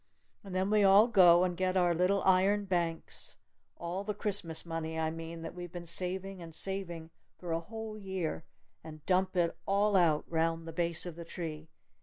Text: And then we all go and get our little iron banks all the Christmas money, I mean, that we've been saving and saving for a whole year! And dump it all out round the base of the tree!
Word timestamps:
And 0.43 0.55
then 0.55 0.71
we 0.71 0.83
all 0.83 1.07
go 1.07 1.43
and 1.43 1.55
get 1.55 1.77
our 1.77 1.93
little 1.93 2.23
iron 2.23 2.65
banks 2.65 3.37
all 3.77 4.03
the 4.03 4.15
Christmas 4.15 4.65
money, 4.65 4.97
I 4.97 5.11
mean, 5.11 5.43
that 5.43 5.53
we've 5.53 5.71
been 5.71 5.85
saving 5.85 6.41
and 6.41 6.55
saving 6.55 7.11
for 7.37 7.51
a 7.51 7.59
whole 7.59 7.95
year! 7.95 8.43
And 8.83 9.05
dump 9.05 9.37
it 9.37 9.55
all 9.67 9.95
out 9.95 10.25
round 10.27 10.67
the 10.67 10.73
base 10.73 11.05
of 11.05 11.15
the 11.15 11.23
tree! 11.23 11.67